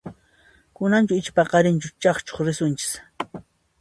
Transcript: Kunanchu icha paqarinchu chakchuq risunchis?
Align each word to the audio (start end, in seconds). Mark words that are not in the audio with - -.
Kunanchu 0.79 1.13
icha 1.19 1.31
paqarinchu 1.39 1.89
chakchuq 2.07 2.39
risunchis? 2.49 2.91